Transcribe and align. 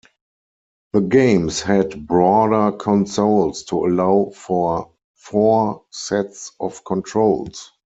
The 0.93 1.01
games 1.01 1.61
had 1.61 2.07
broader 2.07 2.75
consoles 2.75 3.61
to 3.65 3.85
allow 3.85 4.31
for 4.35 4.91
four 5.13 5.85
sets 5.91 6.53
of 6.59 6.83
controls. 6.85 7.71